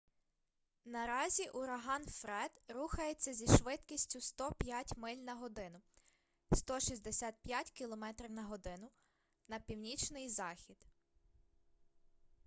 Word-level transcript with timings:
наразі 0.85 1.49
ураган 1.49 2.05
фред 2.05 2.51
рухається 2.69 3.33
зі 3.33 3.57
швидкістю 3.57 4.21
105 4.21 4.97
миль 4.97 5.15
на 5.17 5.35
годину 5.35 5.81
165 6.53 7.71
км/год 7.71 8.67
на 9.47 9.59
північний 9.59 10.29
захід 10.29 10.85